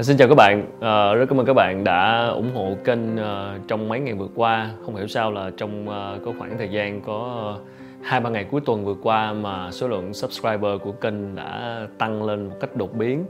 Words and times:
À, 0.00 0.02
xin 0.02 0.16
chào 0.16 0.28
các 0.28 0.34
bạn, 0.34 0.66
à, 0.80 1.14
rất 1.14 1.26
cảm 1.28 1.40
ơn 1.40 1.46
các 1.46 1.52
bạn 1.52 1.84
đã 1.84 2.26
ủng 2.26 2.50
hộ 2.54 2.76
kênh 2.84 3.16
à, 3.16 3.58
trong 3.68 3.88
mấy 3.88 4.00
ngày 4.00 4.14
vừa 4.14 4.28
qua. 4.34 4.70
Không 4.84 4.96
hiểu 4.96 5.06
sao 5.06 5.32
là 5.32 5.50
trong 5.56 5.88
à, 5.88 6.16
có 6.24 6.32
khoảng 6.38 6.58
thời 6.58 6.68
gian 6.68 7.00
có 7.00 7.54
hai 8.02 8.20
ba 8.20 8.30
ngày 8.30 8.44
cuối 8.44 8.60
tuần 8.60 8.84
vừa 8.84 8.94
qua 9.02 9.32
mà 9.32 9.70
số 9.70 9.88
lượng 9.88 10.14
subscriber 10.14 10.80
của 10.82 10.92
kênh 10.92 11.34
đã 11.34 11.80
tăng 11.98 12.22
lên 12.22 12.48
một 12.48 12.54
cách 12.60 12.76
đột 12.76 12.94
biến. 12.94 13.24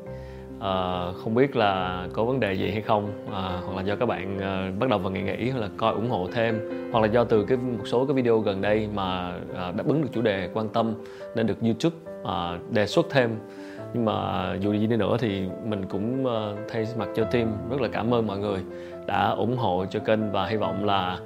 À, 0.61 1.05
không 1.25 1.35
biết 1.35 1.57
là 1.57 2.05
có 2.13 2.25
vấn 2.25 2.41
đề 2.41 2.53
gì 2.53 2.71
hay 2.71 2.83
không, 2.83 3.13
à, 3.33 3.61
hoặc 3.67 3.77
là 3.77 3.83
do 3.83 3.97
các 3.97 4.07
bạn 4.07 4.39
à, 4.39 4.71
bắt 4.79 4.91
đầu 4.91 4.99
vào 4.99 5.13
ngày 5.13 5.23
nghỉ 5.23 5.51
hoặc 5.51 5.61
là 5.61 5.69
coi 5.77 5.95
ủng 5.95 6.11
hộ 6.11 6.29
thêm, 6.33 6.61
hoặc 6.93 7.01
là 7.01 7.07
do 7.07 7.25
từ 7.25 7.45
cái 7.45 7.57
một 7.57 7.85
số 7.87 8.07
cái 8.07 8.15
video 8.15 8.39
gần 8.39 8.61
đây 8.61 8.89
mà 8.95 9.33
à, 9.57 9.73
đáp 9.77 9.87
ứng 9.87 10.03
được 10.03 10.09
chủ 10.13 10.23
đề 10.23 10.49
quan 10.55 10.69
tâm 10.69 10.95
nên 11.35 11.47
được 11.47 11.63
YouTube 11.63 11.97
à, 12.25 12.59
đề 12.71 12.87
xuất 12.87 13.07
thêm 13.11 13.31
nhưng 13.95 14.05
mà 14.05 14.47
dù 14.61 14.73
gì 14.73 14.87
đi 14.87 14.97
nữa 14.97 15.17
thì 15.21 15.49
mình 15.65 15.87
cũng 15.87 16.27
ờ, 16.27 16.57
thay 16.69 16.87
mặt 16.97 17.09
cho 17.15 17.25
team 17.25 17.49
rất 17.71 17.81
là 17.81 17.89
cảm 17.93 18.15
ơn 18.15 18.27
mọi 18.27 18.39
người 18.39 18.61
đã 19.07 19.29
ủng 19.29 19.57
hộ 19.57 19.85
cho 19.91 20.01
kênh 20.01 20.33
và 20.33 20.47
hy 20.47 20.57
vọng 20.57 20.85
là 20.85 21.19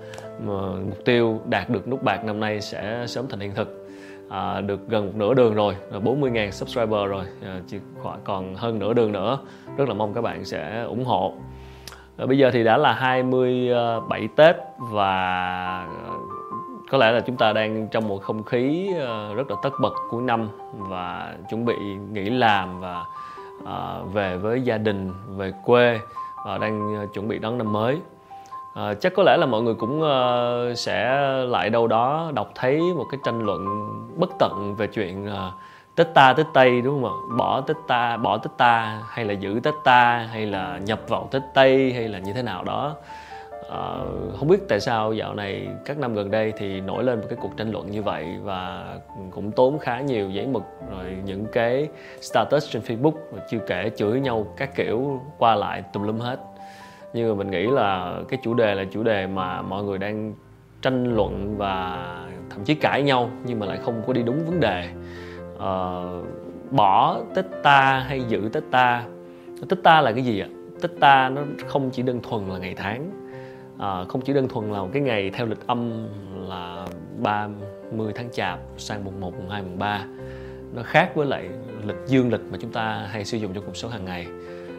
ờ, 0.49 0.79
mục 0.85 1.05
tiêu 1.05 1.41
đạt 1.45 1.71
được 1.71 1.89
nút 1.89 2.03
bạc 2.03 2.25
năm 2.25 2.41
nay 2.41 2.61
sẽ 2.61 3.05
sớm 3.07 3.29
thành 3.29 3.41
hiện 3.41 3.55
thực. 3.55 3.81
À, 4.29 4.61
được 4.61 4.89
gần 4.89 5.07
một 5.07 5.13
nửa 5.15 5.35
đường 5.35 5.55
rồi 5.55 5.77
ờ, 5.91 6.01
40.000 6.01 6.51
subscriber 6.51 7.09
rồi 7.09 7.25
à, 7.43 7.61
chỉ 7.67 7.79
khoảng 8.03 8.21
còn 8.25 8.55
hơn 8.55 8.79
nửa 8.79 8.93
đường 8.93 9.13
nữa. 9.13 9.39
Rất 9.77 9.89
là 9.89 9.95
mong 9.95 10.15
các 10.15 10.21
bạn 10.21 10.45
sẽ 10.45 10.83
ủng 10.83 11.05
hộ. 11.05 11.35
À, 12.17 12.27
bây 12.27 12.39
giờ 12.39 12.51
thì 12.53 12.65
đã 12.65 12.77
là 12.77 12.93
27 12.93 14.29
Tết 14.37 14.57
và 14.79 15.89
có 16.95 16.99
lẽ 16.99 17.13
là 17.13 17.21
chúng 17.21 17.37
ta 17.37 17.53
đang 17.53 17.89
trong 17.89 18.09
một 18.09 18.23
không 18.23 18.43
khí 18.43 18.91
ờ, 19.01 19.35
rất 19.35 19.51
là 19.51 19.57
tất 19.63 19.71
bật 19.81 19.93
cuối 20.11 20.23
năm 20.23 20.49
và 20.73 21.35
chuẩn 21.51 21.65
bị 21.65 21.75
nghỉ 22.13 22.31
làm 22.31 22.81
và 22.81 23.05
ờ, 23.65 24.03
về 24.13 24.37
với 24.37 24.63
gia 24.63 24.79
đình 24.79 25.13
về 25.37 25.53
quê 25.65 26.01
và 26.47 26.59
đang 26.59 26.97
ờ, 26.97 27.07
chuẩn 27.15 27.29
bị 27.29 27.39
đón 27.39 27.59
năm 27.59 27.73
mới. 27.73 28.01
Chắc 29.01 29.15
có 29.17 29.23
lẽ 29.23 29.37
là 29.37 29.47
mọi 29.47 29.63
người 29.63 29.75
cũng 29.75 30.03
uh, 30.03 30.79
sẽ 30.79 31.21
lại 31.47 31.71
đâu 31.71 31.87
đó 31.87 32.31
đọc 32.35 32.51
thấy 32.55 32.81
một 32.81 33.05
cái 33.11 33.21
tranh 33.25 33.47
luận 33.47 33.89
bất 34.17 34.31
tận 34.39 34.75
về 34.79 34.87
chuyện 34.87 35.27
uh, 35.27 35.53
tết 35.95 36.15
ta 36.15 36.33
tết 36.33 36.47
tây 36.53 36.81
đúng 36.81 37.03
không 37.03 37.13
ạ? 37.13 37.15
Bỏ 37.37 37.61
tết 37.61 37.77
ta 37.87 38.17
bỏ 38.17 38.39
tết 38.39 38.57
ta 38.57 39.03
hay 39.09 39.25
là 39.25 39.33
giữ 39.33 39.61
tết 39.63 39.75
ta 39.85 40.29
hay 40.33 40.47
là 40.47 40.79
nhập 40.79 41.01
vào 41.09 41.29
tết 41.31 41.43
tây 41.55 41.93
hay 41.93 42.09
là 42.09 42.19
như 42.19 42.33
thế 42.33 42.43
nào 42.43 42.65
đó. 42.65 42.95
Uh, 43.67 44.39
không 44.39 44.49
biết 44.49 44.69
tại 44.69 44.81
sao 44.81 45.13
dạo 45.13 45.35
này 45.35 45.69
các 45.85 45.99
năm 45.99 46.15
gần 46.15 46.31
đây 46.31 46.53
thì 46.57 46.81
nổi 46.81 47.05
lên 47.05 47.21
một 47.21 47.27
cái 47.29 47.39
cuộc 47.43 47.57
tranh 47.57 47.71
luận 47.71 47.91
như 47.91 48.03
vậy 48.03 48.27
và 48.43 48.95
cũng 49.31 49.53
tốn 49.53 49.79
khá 49.79 50.01
nhiều 50.01 50.31
giấy 50.31 50.47
mực 50.47 50.63
rồi 50.91 51.05
những 51.25 51.47
cái 51.53 51.89
status 52.21 52.71
trên 52.71 52.83
Facebook 52.83 53.15
rồi 53.33 53.41
chưa 53.51 53.59
kể 53.67 53.91
chửi 53.97 54.21
nhau 54.21 54.47
các 54.57 54.77
kiểu 54.77 55.21
qua 55.39 55.55
lại 55.55 55.83
tùm 55.93 56.03
lum 56.03 56.19
hết. 56.19 56.41
Nhưng 57.13 57.29
mà 57.29 57.35
mình 57.35 57.51
nghĩ 57.51 57.67
là 57.67 58.19
cái 58.29 58.39
chủ 58.43 58.55
đề 58.55 58.75
là 58.75 58.85
chủ 58.93 59.03
đề 59.03 59.27
mà 59.27 59.63
mọi 59.63 59.85
người 59.85 59.99
đang 59.99 60.35
tranh 60.83 61.17
luận 61.17 61.55
và 61.59 62.07
thậm 62.51 62.65
chí 62.65 62.75
cãi 62.75 63.03
nhau 63.03 63.31
nhưng 63.45 63.59
mà 63.59 63.67
lại 63.67 63.79
không 63.83 64.03
có 64.07 64.13
đi 64.13 64.23
đúng 64.23 64.45
vấn 64.45 64.61
đề. 64.61 64.89
Uh, 65.55 66.27
bỏ 66.71 67.21
tết 67.35 67.45
ta 67.63 68.05
hay 68.09 68.25
giữ 68.29 68.49
tết 68.53 68.63
ta? 68.71 69.05
Tết 69.69 69.83
ta 69.83 70.01
là 70.01 70.13
cái 70.13 70.23
gì 70.23 70.41
ạ? 70.41 70.49
Tết 70.83 70.91
ta 71.01 71.29
nó 71.29 71.43
không 71.67 71.91
chỉ 71.91 72.03
đơn 72.03 72.21
thuần 72.23 72.49
là 72.49 72.59
ngày 72.59 72.75
tháng 72.77 73.24
à, 73.79 74.05
không 74.09 74.21
chỉ 74.21 74.33
đơn 74.33 74.49
thuần 74.49 74.73
là 74.73 74.79
một 74.79 74.89
cái 74.93 75.03
ngày 75.03 75.31
theo 75.31 75.47
lịch 75.47 75.67
âm 75.67 76.09
là 76.49 76.87
30 77.19 78.13
tháng 78.15 78.31
chạp 78.33 78.59
sang 78.77 79.05
mùng 79.05 79.21
1, 79.21 79.35
mùng 79.35 79.49
2, 79.49 79.63
mùng 79.63 79.79
3 79.79 80.07
nó 80.75 80.83
khác 80.83 81.11
với 81.15 81.27
lại 81.27 81.49
lịch 81.87 81.97
dương 82.07 82.33
lịch 82.33 82.41
mà 82.51 82.59
chúng 82.61 82.73
ta 82.73 83.07
hay 83.11 83.25
sử 83.25 83.39
dụng 83.39 83.53
trong 83.53 83.65
cuộc 83.67 83.77
sống 83.77 83.91
hàng 83.91 84.05
ngày. 84.05 84.27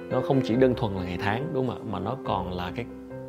Nó 0.10 0.22
không 0.22 0.42
chỉ 0.44 0.56
đơn 0.56 0.76
thuần 0.76 0.94
là 0.94 1.04
ngày 1.04 1.18
tháng 1.22 1.48
đúng 1.54 1.68
không 1.68 1.78
ạ? 1.78 1.84
Mà 1.92 2.00
nó 2.00 2.16
còn 2.26 2.54
là 2.54 2.72
cái 2.76 2.86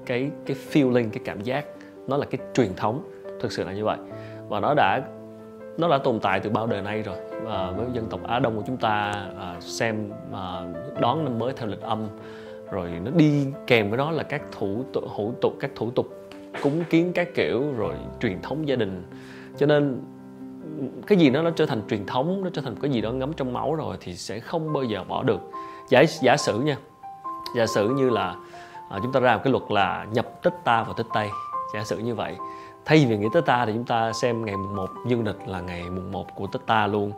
cái 0.07 0.31
cái 0.47 0.57
feeling 0.73 1.11
cái 1.11 1.21
cảm 1.25 1.41
giác. 1.41 1.67
Nó 2.07 2.17
là 2.17 2.27
cái 2.31 2.41
truyền 2.55 2.75
thống 2.77 3.11
thực 3.41 3.53
sự 3.53 3.65
là 3.65 3.73
như 3.73 3.85
vậy. 3.85 3.99
Và 4.49 4.61
nó 4.61 4.75
đã 4.75 5.03
nó 5.79 5.89
đã 5.89 5.99
tồn 5.99 6.21
tại 6.21 6.41
từ 6.41 6.51
bao 6.51 6.67
đời 6.67 6.83
nay 6.83 7.03
rồi. 7.03 7.17
Và 7.43 7.71
với 7.71 7.87
dân 7.93 8.07
tộc 8.11 8.21
Á 8.25 8.39
Đông 8.39 8.57
của 8.57 8.63
chúng 8.67 8.77
ta 8.77 9.13
à, 9.39 9.57
xem 9.61 10.11
à, 10.33 10.63
đón 11.01 11.25
năm 11.25 11.39
mới 11.39 11.53
theo 11.57 11.69
lịch 11.69 11.81
âm 11.81 12.09
rồi 12.71 12.91
nó 13.05 13.11
đi 13.11 13.47
kèm 13.67 13.89
với 13.89 13.99
đó 13.99 14.11
là 14.11 14.23
các 14.23 14.43
thủ 14.53 14.85
tục 14.93 15.05
hủ 15.09 15.35
tục 15.41 15.57
các 15.61 15.71
thủ 15.75 15.91
tục 15.91 16.31
cúng 16.63 16.85
kiến 16.91 17.13
các 17.15 17.29
kiểu 17.35 17.73
rồi 17.77 17.95
truyền 18.21 18.43
thống 18.43 18.69
gia 18.69 18.77
đình. 18.77 19.03
Cho 19.59 19.67
nên 19.67 20.01
cái 21.07 21.19
gì 21.19 21.31
nó 21.31 21.43
nó 21.43 21.51
trở 21.51 21.67
thành 21.67 21.83
truyền 21.91 22.07
thống 22.07 22.45
nó 22.45 22.51
trở 22.53 22.63
thành 22.63 22.75
cái 22.83 22.91
gì 22.91 23.01
đó 23.01 23.13
ngấm 23.13 23.33
trong 23.33 23.53
máu 23.53 23.75
rồi 23.75 23.97
thì 24.01 24.15
sẽ 24.15 24.41
không 24.41 24.73
bao 24.73 24.85
giờ 24.85 25.05
bỏ 25.05 25.23
được. 25.23 25.41
Giả 25.89 26.05
giả 26.21 26.37
sử 26.37 26.61
nha 26.61 26.77
giả 27.57 27.67
sử 27.67 27.89
như 27.89 28.11
là 28.11 28.35
à, 28.91 28.99
chúng 29.03 29.13
ta 29.13 29.21
ra 29.21 29.37
một 29.37 29.41
cái 29.45 29.51
luật 29.51 29.65
là 29.71 30.07
nhập 30.13 30.43
tết 30.43 30.53
ta 30.65 30.83
vào 30.83 30.95
tết 30.95 31.07
tây. 31.15 31.29
Giả 31.75 31.85
sử 31.85 31.99
như 31.99 32.15
vậy 32.15 32.37
thay 32.85 33.07
vì 33.09 33.19
nghĩ 33.19 33.27
tết 33.33 33.47
ta 33.47 33.67
thì 33.67 33.73
chúng 33.73 33.85
ta 33.85 34.13
xem 34.13 34.45
ngày 34.45 34.57
mùng 34.57 34.77
1 34.77 34.87
dương 35.07 35.27
lịch 35.27 35.49
là 35.49 35.61
ngày 35.61 35.83
mùng 35.91 36.13
1 36.13 36.35
của 36.35 36.47
tết 36.47 36.67
ta 36.67 36.87
luôn 36.87 37.13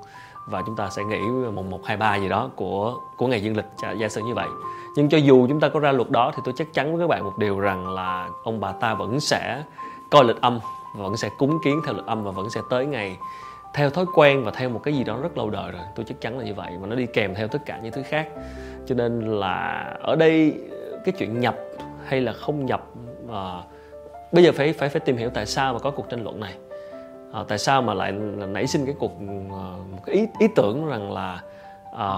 và 0.51 0.63
chúng 0.67 0.77
ta 0.77 0.91
sẽ 0.91 1.05
nghĩ 1.05 1.19
mùng 1.55 1.71
1, 1.71 1.81
2, 1.85 1.97
3 1.97 2.17
gì 2.17 2.29
đó 2.29 2.51
của 2.57 2.95
của 3.17 3.27
ngày 3.27 3.43
dương 3.43 3.57
lịch 3.57 3.67
giả 3.99 4.09
sử 4.09 4.21
như 4.21 4.35
vậy. 4.35 4.49
Nhưng 4.97 5.09
cho 5.09 5.19
dù 5.19 5.47
chúng 5.49 5.61
ta 5.61 5.69
có 5.69 5.81
ra 5.81 5.93
luật 5.93 6.11
đó 6.11 6.33
thì 6.35 6.43
tôi 6.45 6.55
chắc 6.57 6.73
chắn 6.73 6.93
với 6.93 7.01
các 7.01 7.07
bạn 7.07 7.25
một 7.25 7.39
điều 7.39 7.61
rằng 7.61 7.89
là 7.89 8.29
ông 8.45 8.61
bà 8.61 8.73
ta 8.73 8.95
vẫn 8.95 9.21
sẽ 9.21 9.63
coi 10.11 10.25
lịch 10.25 10.41
âm 10.41 10.61
vẫn 10.97 11.17
sẽ 11.17 11.29
cúng 11.39 11.59
kiến 11.65 11.81
theo 11.87 11.95
lịch 11.95 12.07
âm 12.07 12.25
và 12.25 12.31
vẫn 12.31 12.51
sẽ 12.51 12.61
tới 12.71 12.87
ngày 12.87 13.17
theo 13.75 13.91
thói 13.91 14.07
quen 14.15 14.45
và 14.45 14.51
theo 14.51 14.69
một 14.69 14.81
cái 14.83 14.95
gì 14.95 15.05
đó 15.05 15.19
rất 15.23 15.39
lâu 15.39 15.51
đời 15.51 15.73
rồi. 15.73 15.83
Tôi 15.95 16.05
chắc 16.09 16.21
chắn 16.21 16.39
là 16.39 16.45
như 16.45 16.55
vậy 16.55 16.73
và 16.81 16.87
nó 16.87 16.97
đi 16.97 17.07
kèm 17.07 17.35
theo 17.35 17.49
tất 17.49 17.59
cả 17.67 17.81
những 17.83 17.93
thứ 17.93 18.03
khác. 18.03 18.29
Cho 18.87 18.95
nên 18.95 19.21
là 19.21 19.85
ở 20.03 20.17
đây 20.17 20.61
cái 21.05 21.15
chuyện 21.19 21.41
nhập 21.41 21.57
hay 22.05 22.21
là 22.21 22.33
không 22.33 22.67
nhập 22.67 22.85
à, 23.33 23.63
bây 24.33 24.45
giờ 24.45 24.53
phải 24.53 24.73
phải 24.73 24.89
phải 24.89 25.01
tìm 25.01 25.17
hiểu 25.17 25.31
tại 25.35 25.47
sao 25.47 25.73
mà 25.73 25.79
có 25.79 25.91
cuộc 25.91 26.09
tranh 26.09 26.25
luận 26.25 26.41
này 26.41 26.55
à, 27.33 27.45
tại 27.49 27.59
sao 27.59 27.83
mà 27.83 27.95
lại 27.95 28.13
nảy 28.49 28.67
sinh 28.67 28.87
cái 28.87 28.95
cuộc 28.99 29.13
ờ, 29.51 29.75
một 29.93 29.99
cái 30.07 30.17
ý 30.17 30.27
ý 30.39 30.47
tưởng 30.57 30.87
rằng 30.87 31.13
là 31.13 31.41
à, 31.97 32.09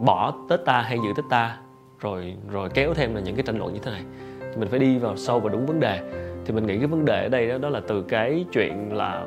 bỏ 0.00 0.34
tết 0.48 0.64
ta 0.64 0.80
hay 0.80 0.98
giữ 1.04 1.12
tết 1.16 1.24
ta 1.30 1.56
rồi 2.00 2.36
rồi 2.50 2.68
kéo 2.74 2.94
thêm 2.94 3.14
là 3.14 3.20
những 3.20 3.36
cái 3.36 3.42
tranh 3.46 3.58
luận 3.58 3.72
như 3.72 3.80
thế 3.82 3.90
này? 3.90 4.02
Thì 4.40 4.56
mình 4.56 4.68
phải 4.68 4.78
đi 4.78 4.98
vào 4.98 5.16
sâu 5.16 5.40
và 5.40 5.50
đúng 5.50 5.66
vấn 5.66 5.80
đề. 5.80 6.00
Thì 6.44 6.54
mình 6.54 6.66
nghĩ 6.66 6.78
cái 6.78 6.86
vấn 6.86 7.04
đề 7.04 7.22
ở 7.22 7.28
đây 7.28 7.48
đó, 7.48 7.58
đó 7.58 7.68
là 7.68 7.80
từ 7.88 8.02
cái 8.02 8.44
chuyện 8.52 8.96
là 8.96 9.26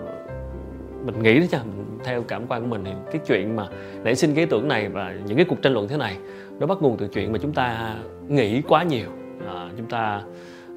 mình 1.05 1.23
nghĩ 1.23 1.39
đó 1.39 1.45
nha 1.51 1.59
theo 2.03 2.23
cảm 2.23 2.47
quan 2.47 2.61
của 2.61 2.67
mình 2.67 2.83
thì 2.85 2.91
cái 3.11 3.21
chuyện 3.27 3.55
mà 3.55 3.67
nảy 4.03 4.15
sinh 4.15 4.35
cái 4.35 4.43
ý 4.43 4.49
tưởng 4.49 4.67
này 4.67 4.89
và 4.89 5.13
những 5.25 5.37
cái 5.37 5.45
cuộc 5.49 5.61
tranh 5.61 5.73
luận 5.73 5.87
thế 5.87 5.97
này 5.97 6.17
nó 6.59 6.67
bắt 6.67 6.77
nguồn 6.81 6.97
từ 6.97 7.07
chuyện 7.07 7.31
mà 7.31 7.39
chúng 7.41 7.53
ta 7.53 7.95
nghĩ 8.27 8.61
quá 8.61 8.83
nhiều. 8.83 9.09
À, 9.47 9.69
chúng 9.77 9.85
ta 9.85 10.21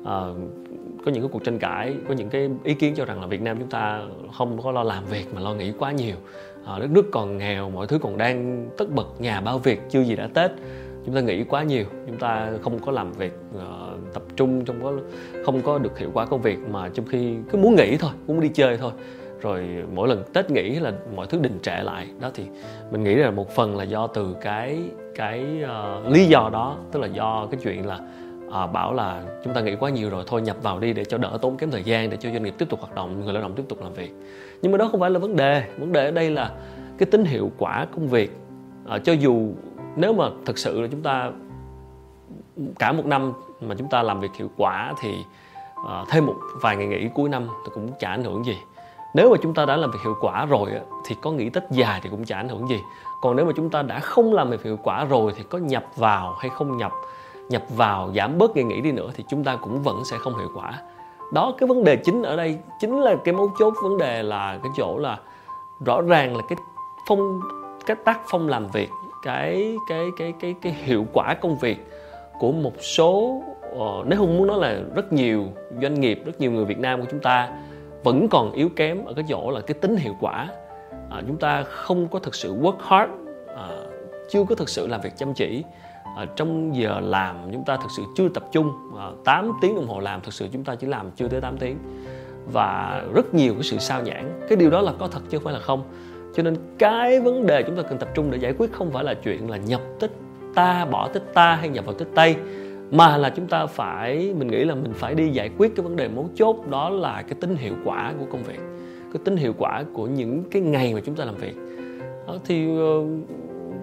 à, 0.05 0.21
có 1.04 1.12
những 1.12 1.22
cái 1.22 1.30
cuộc 1.32 1.44
tranh 1.44 1.58
cãi 1.58 1.94
có 2.08 2.14
những 2.14 2.28
cái 2.28 2.50
ý 2.64 2.74
kiến 2.74 2.94
cho 2.96 3.04
rằng 3.04 3.20
là 3.20 3.26
Việt 3.26 3.42
Nam 3.42 3.58
chúng 3.58 3.70
ta 3.70 4.02
không 4.38 4.62
có 4.62 4.72
lo 4.72 4.82
làm 4.82 5.04
việc 5.04 5.34
mà 5.34 5.40
lo 5.40 5.54
nghĩ 5.54 5.72
quá 5.78 5.92
nhiều. 5.92 6.16
À, 6.66 6.78
đất 6.78 6.90
nước 6.90 7.04
còn 7.12 7.38
nghèo 7.38 7.70
mọi 7.70 7.86
thứ 7.86 7.98
còn 7.98 8.18
đang 8.18 8.68
tất 8.78 8.90
bật 8.94 9.20
nhà 9.20 9.40
bao 9.40 9.58
việc 9.58 9.80
chưa 9.90 10.02
gì 10.02 10.16
đã 10.16 10.28
Tết. 10.34 10.50
Chúng 11.06 11.14
ta 11.14 11.20
nghĩ 11.20 11.44
quá 11.44 11.62
nhiều 11.62 11.84
chúng 12.06 12.18
ta 12.18 12.50
không 12.62 12.78
có 12.78 12.92
làm 12.92 13.12
việc 13.12 13.32
uh, 13.56 14.14
tập 14.14 14.22
trung 14.36 14.64
trong 14.64 14.82
có 14.82 14.92
không 15.44 15.62
có 15.62 15.78
được 15.78 15.98
hiệu 15.98 16.10
quả 16.14 16.26
công 16.26 16.42
việc 16.42 16.58
mà 16.70 16.88
trong 16.88 17.06
khi 17.06 17.34
cứ 17.50 17.58
muốn 17.58 17.74
nghỉ 17.74 17.96
thôi 17.96 18.10
muốn 18.26 18.40
đi 18.40 18.48
chơi 18.48 18.76
thôi. 18.76 18.92
Rồi 19.40 19.68
mỗi 19.94 20.08
lần 20.08 20.22
tết 20.32 20.50
nghỉ 20.50 20.70
là 20.70 20.92
mọi 21.16 21.26
thứ 21.26 21.38
đình 21.38 21.58
trệ 21.62 21.82
lại 21.82 22.08
đó 22.20 22.30
thì 22.34 22.44
mình 22.90 23.04
nghĩ 23.04 23.14
là 23.14 23.30
một 23.30 23.50
phần 23.50 23.76
là 23.76 23.84
do 23.84 24.06
từ 24.06 24.36
cái 24.40 24.78
cái 25.14 25.44
uh, 25.64 26.12
lý 26.12 26.26
do 26.26 26.50
đó 26.52 26.76
tức 26.92 27.00
là 27.00 27.06
do 27.06 27.48
cái 27.50 27.60
chuyện 27.62 27.86
là 27.86 28.00
à, 28.54 28.66
bảo 28.66 28.94
là 28.94 29.22
chúng 29.44 29.54
ta 29.54 29.60
nghĩ 29.60 29.76
quá 29.76 29.91
nhiều 29.91 30.10
rồi 30.10 30.25
thôi 30.26 30.42
nhập 30.42 30.56
vào 30.62 30.78
đi 30.78 30.92
để 30.92 31.04
cho 31.04 31.19
đỡ 31.19 31.38
tốn 31.42 31.56
kém 31.56 31.70
thời 31.70 31.82
gian 31.82 32.10
để 32.10 32.16
cho 32.16 32.31
doanh 32.31 32.42
nghiệp 32.42 32.54
tiếp 32.59 32.69
tục 32.69 32.81
hoạt 32.81 32.94
động 32.94 33.25
người 33.25 33.32
lao 33.32 33.42
động 33.42 33.54
tiếp 33.54 33.62
tục 33.69 33.82
làm 33.82 33.92
việc. 33.92 34.15
Nhưng 34.62 34.72
mà 34.72 34.78
đó 34.78 34.88
không 34.91 35.00
phải 35.00 35.10
là 35.10 35.19
vấn 35.19 35.37
đề. 35.37 35.65
Vấn 35.78 35.92
đề 35.92 36.04
ở 36.04 36.10
đây 36.10 36.31
là 36.31 36.50
cái 36.99 37.06
tính 37.06 37.25
hiệu 37.25 37.50
quả 37.58 37.87
công 37.94 38.08
việc. 38.08 38.37
À, 38.88 38.99
cho 38.99 39.12
dù 39.12 39.49
nếu 39.96 40.12
mà 40.12 40.25
thực 40.46 40.58
sự 40.58 40.81
là 40.81 40.88
chúng 40.90 41.02
ta 41.02 41.31
cả 42.78 42.93
một 42.93 43.06
năm 43.06 43.32
mà 43.61 43.75
chúng 43.78 43.88
ta 43.90 44.02
làm 44.02 44.20
việc 44.20 44.31
hiệu 44.38 44.50
quả 44.56 44.94
thì 45.00 45.14
à, 45.88 46.05
thêm 46.11 46.26
một 46.26 46.34
vài 46.62 46.76
ngày 46.76 46.87
nghỉ 46.87 47.08
cuối 47.14 47.28
năm 47.28 47.49
thì 47.67 47.73
cũng 47.75 47.90
chả 47.99 48.11
ảnh 48.11 48.25
hưởng 48.25 48.44
gì. 48.44 48.56
Nếu 49.14 49.31
mà 49.31 49.37
chúng 49.43 49.55
ta 49.55 49.67
đã 49.67 49.76
làm 49.76 49.90
việc 49.90 49.99
hiệu 50.05 50.17
quả 50.20 50.46
rồi 50.46 50.70
thì 51.06 51.17
có 51.23 51.32
nghỉ 51.32 51.50
tết 51.50 51.62
dài 51.70 52.00
thì 52.02 52.11
cũng 52.11 52.25
chả 52.25 52.37
ảnh 52.37 52.49
hưởng 52.49 52.69
gì. 52.69 52.81
Còn 53.23 53.37
nếu 53.37 53.46
mà 53.46 53.52
chúng 53.56 53.70
ta 53.70 53.82
đã 53.82 54.00
không 54.00 54.32
làm 54.32 54.50
việc 54.50 54.62
hiệu 54.62 54.78
quả 54.82 55.05
rồi 55.05 55.32
thì 55.37 55.43
có 55.43 55.58
nhập 55.58 55.84
vào 55.96 56.34
hay 56.38 56.50
không 56.50 56.76
nhập 56.76 56.93
nhập 57.49 57.62
vào 57.76 58.12
giảm 58.17 58.38
bớt 58.38 58.56
ngày 58.56 58.64
nghỉ 58.64 58.81
đi 58.81 58.93
nữa 58.93 59.11
thì 59.14 59.25
chúng 59.29 59.44
ta 59.44 59.56
cũng 59.56 59.82
vẫn 59.82 59.96
sẽ 60.11 60.17
không 60.19 60.38
hiệu 60.38 60.49
quả. 60.55 60.82
Đó 61.32 61.55
cái 61.58 61.67
vấn 61.67 61.85
đề 61.85 61.96
chính 61.96 62.23
ở 62.23 62.37
đây 62.37 62.58
chính 62.81 63.00
là 63.00 63.14
cái 63.25 63.35
mấu 63.35 63.50
chốt 63.58 63.75
vấn 63.82 63.99
đề 63.99 64.23
là 64.23 64.58
cái 64.62 64.73
chỗ 64.76 64.99
là 64.99 65.19
rõ 65.87 66.00
ràng 66.00 66.37
là 66.37 66.43
cái 66.49 66.58
phong 67.08 67.41
cái 67.87 67.96
tác 68.05 68.20
phong 68.26 68.49
làm 68.49 68.69
việc 68.69 68.91
cái 69.23 69.76
cái 69.88 70.06
cái 70.19 70.35
cái 70.41 70.55
cái 70.62 70.73
hiệu 70.73 71.06
quả 71.12 71.35
công 71.35 71.58
việc 71.58 71.87
của 72.38 72.52
một 72.52 72.82
số 72.82 73.43
uh, 73.76 74.06
nếu 74.06 74.19
không 74.19 74.38
muốn 74.38 74.47
nói 74.47 74.58
là 74.61 74.81
rất 74.94 75.12
nhiều 75.12 75.44
doanh 75.82 76.00
nghiệp 76.00 76.23
rất 76.26 76.40
nhiều 76.40 76.50
người 76.50 76.64
Việt 76.64 76.79
Nam 76.79 77.00
của 77.00 77.06
chúng 77.11 77.20
ta 77.20 77.50
vẫn 78.05 78.29
còn 78.29 78.52
yếu 78.52 78.69
kém 78.76 79.05
ở 79.05 79.12
cái 79.14 79.25
chỗ 79.29 79.50
là 79.50 79.61
cái 79.61 79.75
tính 79.75 79.97
hiệu 79.97 80.17
quả. 80.20 80.49
À, 81.11 81.23
chúng 81.26 81.37
ta 81.37 81.62
không 81.62 82.08
có 82.08 82.19
thực 82.19 82.35
sự 82.35 82.55
work 82.55 82.76
hard 82.81 83.12
à, 83.56 83.69
chưa 84.31 84.44
có 84.49 84.55
thực 84.55 84.69
sự 84.69 84.87
làm 84.87 85.00
việc 85.00 85.17
chăm 85.17 85.35
chỉ 85.35 85.64
à, 86.16 86.26
trong 86.37 86.76
giờ 86.76 87.00
làm 87.00 87.37
chúng 87.52 87.64
ta 87.64 87.76
thực 87.76 87.90
sự 87.96 88.02
chưa 88.16 88.28
tập 88.28 88.44
trung. 88.52 88.72
Ờ, 88.96 89.08
à, 89.08 89.12
8 89.25 89.52
tiếng 89.61 89.75
đồng 89.75 89.87
hồ 89.87 90.00
làm 90.00 90.20
thực 90.20 90.34
sự 90.34 90.46
chúng 90.52 90.64
ta 90.64 90.75
chỉ 90.75 90.87
làm 90.87 91.11
chưa 91.11 91.28
tới 91.28 91.40
8 91.40 91.58
tiếng. 91.58 91.78
Và 92.52 93.02
rất 93.14 93.34
nhiều 93.34 93.55
cái 93.55 93.62
sự 93.62 93.78
sao 93.78 94.02
nhãn 94.02 94.40
cái 94.49 94.56
điều 94.56 94.70
đó 94.70 94.81
là 94.81 94.93
có 94.99 95.08
thật 95.08 95.20
chứ 95.31 95.38
không 95.38 95.44
phải 95.44 95.55
là 95.55 95.61
không. 95.61 95.82
Cho 96.34 96.43
nên 96.43 96.56
cái 96.78 97.20
vấn 97.20 97.46
đề 97.46 97.62
chúng 97.62 97.76
ta 97.76 97.82
cần 97.82 97.99
tập 97.99 98.08
trung 98.14 98.31
để 98.31 98.38
giải 98.38 98.55
quyết 98.58 98.72
không 98.72 98.90
phải 98.90 99.05
là 99.05 99.14
chuyện 99.14 99.50
là 99.50 99.56
nhập 99.56 99.81
tích 100.00 100.12
ta 100.55 100.84
bỏ 100.84 101.08
tích 101.08 101.34
ta 101.34 101.55
hay 101.55 101.69
nhập 101.69 101.84
vào 101.87 101.94
tích 101.94 102.08
tây 102.14 102.37
mà 102.90 103.16
là 103.16 103.31
chúng 103.31 103.46
ta 103.46 103.66
phải 103.66 104.34
mình 104.38 104.49
nghĩ 104.49 104.64
là 104.64 104.75
mình 104.75 104.93
phải 104.94 105.14
đi 105.14 105.28
giải 105.28 105.50
quyết 105.58 105.76
cái 105.76 105.84
vấn 105.84 105.96
đề 105.96 106.08
mấu 106.08 106.28
chốt 106.34 106.56
đó 106.70 106.90
là 106.90 107.22
cái 107.22 107.34
tính 107.40 107.56
hiệu 107.56 107.75
quả 107.84 108.12
của 108.19 108.26
công 108.31 108.43
việc 108.43 108.61
cái 109.14 109.20
tính 109.25 109.37
hiệu 109.37 109.55
quả 109.58 109.84
của 109.93 110.06
những 110.06 110.43
cái 110.50 110.62
ngày 110.62 110.94
mà 110.94 111.00
chúng 111.05 111.14
ta 111.14 111.25
làm 111.25 111.34
việc. 111.34 111.55
Đó, 112.26 112.37
thì 112.44 112.78
ờ, 112.78 113.05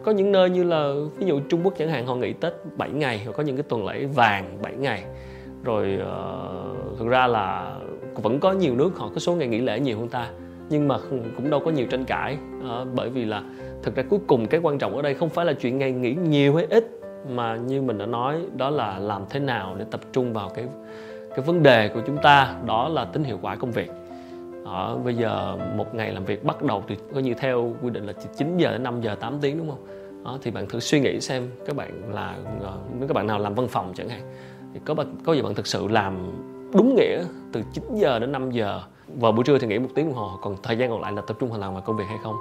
có 0.04 0.12
những 0.12 0.32
nơi 0.32 0.50
như 0.50 0.64
là 0.64 0.94
ví 1.18 1.26
dụ 1.26 1.40
Trung 1.50 1.62
Quốc 1.64 1.74
chẳng 1.78 1.90
hạn 1.90 2.06
họ 2.06 2.16
nghỉ 2.16 2.34
Tết 2.34 2.54
7 2.78 2.90
ngày 2.90 3.22
hoặc 3.26 3.32
có 3.32 3.44
những 3.44 3.56
cái 3.58 3.64
tuần 3.64 3.86
lễ 3.86 4.06
vàng 4.06 4.58
7 4.62 4.74
ngày. 4.74 5.04
Rồi 5.64 5.98
ờ, 6.02 6.46
uh, 6.92 7.00
thực 7.00 7.08
ra 7.08 7.28
là 7.28 7.76
vẫn 8.16 8.40
có 8.40 8.52
nhiều 8.52 8.76
nước 8.76 8.92
họ 8.98 9.10
có 9.14 9.20
số 9.20 9.36
ngày 9.36 9.48
nghỉ 9.48 9.60
lễ 9.60 9.80
nhiều 9.80 10.00
hơn 10.00 10.10
ta 10.10 10.30
nhưng 10.70 10.88
mà 10.88 10.98
cũng 11.36 11.50
đâu 11.50 11.62
có 11.66 11.72
nhiều 11.72 11.86
tranh 11.90 12.06
cãi. 12.06 12.38
Uh, 12.60 12.88
bởi 12.96 13.10
vì 13.10 13.26
là 13.26 13.44
thực 13.84 13.96
ra 13.96 14.04
cuối 14.10 14.20
cùng 14.28 14.48
cái 14.48 14.60
quan 14.64 14.78
trọng 14.78 14.96
ở 14.96 15.02
đây 15.02 15.14
không 15.14 15.30
phải 15.30 15.46
là 15.46 15.54
chuyện 15.54 15.78
ngày 15.78 15.92
nghỉ 15.92 16.14
nhiều 16.14 16.56
hay 16.56 16.66
ít 16.70 17.02
mà 17.30 17.56
như 17.56 17.82
mình 17.82 17.98
đã 17.98 18.06
nói 18.06 18.42
đó 18.56 18.70
là 18.70 19.00
làm 19.00 19.22
thế 19.30 19.40
nào 19.40 19.76
để 19.80 19.86
tập 19.92 20.02
trung 20.14 20.34
vào 20.34 20.50
cái 20.50 20.66
cái 21.36 21.46
vấn 21.46 21.64
đề 21.64 21.88
của 21.88 22.02
chúng 22.08 22.18
ta 22.18 22.56
đó 22.66 22.90
là 22.90 23.06
tính 23.06 23.24
hiệu 23.24 23.40
quả 23.42 23.56
công 23.56 23.72
việc 23.72 23.92
ở 24.72 24.98
bây 24.98 25.16
giờ 25.16 25.58
một 25.76 25.96
ngày 25.96 26.12
làm 26.12 26.26
việc 26.26 26.44
bắt 26.44 26.64
đầu 26.64 26.84
thì 26.88 26.98
coi 27.14 27.24
như 27.24 27.34
theo 27.34 27.74
quy 27.82 27.90
định 27.90 28.06
là 28.06 28.14
9 28.38 28.58
giờ 28.58 28.72
đến 28.72 28.84
5 28.84 29.02
giờ 29.02 29.16
8 29.16 29.38
tiếng 29.42 29.58
đúng 29.58 29.70
không? 29.70 29.88
Đó, 30.24 30.38
thì 30.42 30.52
bạn 30.52 30.68
thử 30.68 30.80
suy 30.80 31.00
nghĩ 31.00 31.20
xem 31.22 31.50
các 31.66 31.76
bạn 31.76 32.14
là 32.14 32.38
ờ, 32.62 32.78
nếu 33.00 33.08
các 33.08 33.14
bạn 33.14 33.28
nào 33.28 33.40
làm 33.40 33.56
văn 33.56 33.68
phòng 33.68 33.94
chẳng 33.96 34.10
hạn 34.10 34.22
thì 34.74 34.80
có 34.86 34.96
có 35.26 35.34
gì 35.34 35.42
bạn 35.42 35.56
thực 35.56 35.68
sự 35.68 35.88
làm 35.88 36.32
đúng 36.74 36.96
nghĩa 36.96 37.24
từ 37.54 37.62
9 37.74 37.84
giờ 37.96 38.20
đến 38.20 38.32
5 38.32 38.52
giờ 38.52 38.82
vào 39.08 39.32
buổi 39.32 39.44
trưa 39.44 39.58
thì 39.58 39.68
nghỉ 39.68 39.80
một 39.80 39.90
tiếng 39.96 40.06
đồng 40.06 40.16
hồ 40.16 40.40
còn 40.42 40.56
thời 40.64 40.78
gian 40.78 40.90
còn 40.90 41.02
lại 41.02 41.12
là 41.12 41.22
tập 41.28 41.38
trung 41.40 41.50
hoàn 41.50 41.62
toàn 41.62 41.74
vào 41.74 41.84
công 41.86 41.98
việc 41.98 42.06
hay 42.08 42.18
không? 42.24 42.36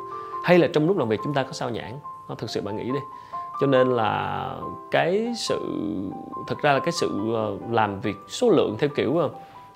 Hay 0.45 0.59
là 0.59 0.69
trong 0.73 0.87
lúc 0.87 0.99
làm 0.99 1.09
việc 1.09 1.21
chúng 1.25 1.35
ta 1.35 1.43
có 1.43 1.53
sao 1.53 1.71
nhãn 1.71 1.93
nó 2.29 2.35
thực 2.35 2.51
sự 2.51 2.61
bạn 2.61 2.77
nghĩ 2.77 2.85
đi. 2.85 3.01
Cho 3.61 3.67
nên 3.67 3.89
là 3.89 4.57
cái 4.91 5.33
sự 5.37 5.59
thực 6.49 6.63
ra 6.63 6.73
là 6.73 6.81
cái 6.81 6.93
sự 6.93 7.35
ờ, 7.35 7.57
làm 7.71 8.01
việc 8.01 8.17
số 8.29 8.51
lượng 8.51 8.77
theo 8.79 8.91
kiểu 8.97 9.19
ờ, 9.19 9.31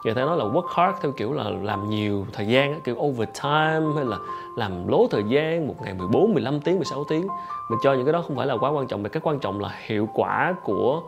người 0.04 0.14
ta 0.14 0.24
nói 0.24 0.36
là 0.36 0.44
work 0.44 0.66
hard 0.66 0.98
theo 1.02 1.12
kiểu 1.12 1.32
là 1.32 1.44
làm 1.62 1.90
nhiều 1.90 2.26
thời 2.32 2.46
gian 2.46 2.80
kiểu 2.80 2.94
overtime 2.94 3.86
hay 3.96 4.04
là 4.04 4.16
làm 4.56 4.88
lố 4.88 5.06
thời 5.10 5.22
gian 5.28 5.68
một 5.68 5.74
ngày 5.84 5.94
14, 5.94 6.34
15 6.34 6.60
tiếng, 6.60 6.76
16 6.76 7.04
tiếng. 7.08 7.26
Mình 7.70 7.78
cho 7.82 7.94
những 7.94 8.04
cái 8.04 8.12
đó 8.12 8.22
không 8.26 8.36
phải 8.36 8.46
là 8.46 8.56
quá 8.56 8.70
quan 8.70 8.86
trọng 8.86 9.02
mà 9.02 9.08
cái 9.08 9.20
quan 9.24 9.38
trọng 9.38 9.60
là 9.60 9.70
hiệu 9.86 10.08
quả 10.14 10.54
của 10.64 11.02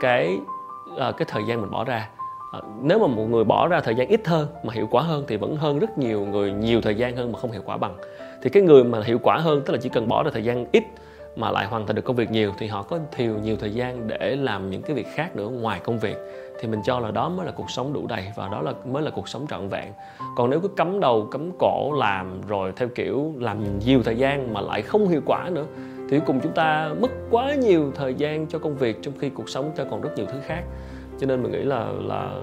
cái 0.00 0.38
uh, 0.92 1.16
cái 1.16 1.26
thời 1.28 1.42
gian 1.48 1.60
mình 1.60 1.70
bỏ 1.70 1.84
ra. 1.84 2.08
Uh, 2.58 2.64
nếu 2.82 2.98
mà 2.98 3.06
một 3.06 3.24
người 3.30 3.44
bỏ 3.44 3.68
ra 3.68 3.80
thời 3.80 3.94
gian 3.94 4.08
ít 4.08 4.26
hơn 4.26 4.48
mà 4.62 4.74
hiệu 4.74 4.88
quả 4.90 5.02
hơn 5.02 5.24
thì 5.28 5.36
vẫn 5.36 5.56
hơn 5.56 5.78
rất 5.78 5.98
nhiều 5.98 6.20
người 6.20 6.52
nhiều 6.52 6.80
thời 6.80 6.94
gian 6.94 7.16
hơn 7.16 7.32
mà 7.32 7.38
không 7.38 7.52
hiệu 7.52 7.62
quả 7.64 7.76
bằng. 7.76 7.96
Thì 8.42 8.50
cái 8.50 8.62
người 8.62 8.84
mà 8.84 9.02
hiệu 9.04 9.18
quả 9.22 9.38
hơn 9.38 9.62
tức 9.66 9.72
là 9.72 9.78
chỉ 9.82 9.88
cần 9.88 10.08
bỏ 10.08 10.22
ra 10.22 10.30
thời 10.34 10.44
gian 10.44 10.66
ít 10.72 10.84
mà 11.36 11.50
lại 11.50 11.66
hoàn 11.66 11.86
thành 11.86 11.96
được 11.96 12.04
công 12.04 12.16
việc 12.16 12.30
nhiều 12.30 12.52
thì 12.58 12.66
họ 12.66 12.82
có 12.82 12.98
thiều 13.12 13.34
nhiều 13.38 13.56
thời 13.56 13.70
gian 13.70 14.08
để 14.08 14.36
làm 14.36 14.70
những 14.70 14.82
cái 14.82 14.96
việc 14.96 15.06
khác 15.14 15.36
nữa 15.36 15.48
ngoài 15.48 15.80
công 15.84 15.98
việc. 15.98 16.16
Thì 16.60 16.68
mình 16.68 16.80
cho 16.84 17.00
là 17.00 17.10
đó 17.10 17.28
mới 17.28 17.46
là 17.46 17.52
cuộc 17.52 17.70
sống 17.70 17.92
đủ 17.92 18.06
đầy 18.06 18.32
và 18.36 18.48
đó 18.48 18.62
là 18.62 18.72
mới 18.92 19.02
là 19.02 19.10
cuộc 19.10 19.28
sống 19.28 19.46
trọn 19.50 19.68
vẹn. 19.68 19.92
Còn 20.36 20.50
nếu 20.50 20.60
cứ 20.60 20.68
cấm 20.68 21.00
đầu 21.00 21.28
cấm 21.30 21.50
cổ 21.58 21.92
làm 21.98 22.40
rồi 22.48 22.72
theo 22.76 22.88
kiểu 22.94 23.34
làm 23.38 23.78
nhiều 23.78 24.02
thời 24.02 24.16
gian 24.16 24.54
mà 24.54 24.60
lại 24.60 24.82
không 24.82 25.08
hiệu 25.08 25.20
quả 25.26 25.48
nữa 25.52 25.66
thì 26.10 26.20
cùng 26.26 26.40
chúng 26.40 26.52
ta 26.52 26.94
mất 27.00 27.10
quá 27.30 27.54
nhiều 27.54 27.92
thời 27.94 28.14
gian 28.14 28.46
cho 28.46 28.58
công 28.58 28.76
việc 28.76 28.98
trong 29.02 29.14
khi 29.18 29.28
cuộc 29.28 29.48
sống 29.48 29.72
cho 29.76 29.84
còn 29.90 30.00
rất 30.00 30.10
nhiều 30.16 30.26
thứ 30.26 30.38
khác. 30.46 30.64
Cho 31.20 31.26
nên 31.26 31.42
mình 31.42 31.52
nghĩ 31.52 31.62
là 31.62 31.86
là 32.00 32.34